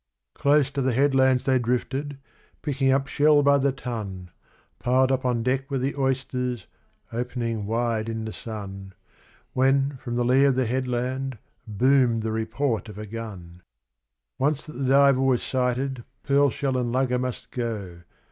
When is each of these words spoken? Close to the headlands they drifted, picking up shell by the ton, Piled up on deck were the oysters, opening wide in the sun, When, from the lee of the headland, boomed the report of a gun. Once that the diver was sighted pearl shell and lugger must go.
Close 0.33 0.71
to 0.71 0.81
the 0.81 0.93
headlands 0.93 1.45
they 1.45 1.59
drifted, 1.59 2.17
picking 2.63 2.91
up 2.91 3.05
shell 3.07 3.43
by 3.43 3.59
the 3.59 3.71
ton, 3.71 4.31
Piled 4.79 5.11
up 5.11 5.25
on 5.25 5.43
deck 5.43 5.69
were 5.69 5.77
the 5.77 5.95
oysters, 5.95 6.65
opening 7.13 7.67
wide 7.67 8.09
in 8.09 8.25
the 8.25 8.33
sun, 8.33 8.93
When, 9.53 9.97
from 9.97 10.15
the 10.15 10.25
lee 10.25 10.45
of 10.45 10.55
the 10.55 10.65
headland, 10.65 11.37
boomed 11.67 12.23
the 12.23 12.31
report 12.31 12.89
of 12.89 12.97
a 12.97 13.05
gun. 13.05 13.61
Once 14.39 14.65
that 14.65 14.73
the 14.73 14.89
diver 14.89 15.21
was 15.21 15.43
sighted 15.43 16.03
pearl 16.23 16.49
shell 16.49 16.77
and 16.79 16.91
lugger 16.91 17.19
must 17.19 17.51
go. 17.51 18.01